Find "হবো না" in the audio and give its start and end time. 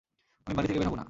0.87-0.99